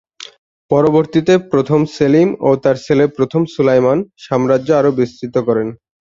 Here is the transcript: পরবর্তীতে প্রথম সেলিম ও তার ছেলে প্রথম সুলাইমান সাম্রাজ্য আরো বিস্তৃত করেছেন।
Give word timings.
পরবর্তীতে 0.71 1.33
প্রথম 1.51 1.79
সেলিম 1.95 2.29
ও 2.41 2.59
তার 2.63 2.77
ছেলে 2.85 3.03
প্রথম 3.17 3.41
সুলাইমান 3.53 3.97
সাম্রাজ্য 4.25 4.69
আরো 4.79 4.91
বিস্তৃত 4.99 5.35
করেছেন। 5.47 5.69